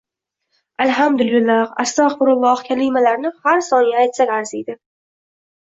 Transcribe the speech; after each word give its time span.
“Alhamdulillah”, 0.85 1.59
“Astag‘firulloh” 1.83 2.65
kalimalarini 2.71 3.35
har 3.47 3.63
soniyada 3.69 4.09
aytsak 4.09 4.35
arziydi. 4.41 4.81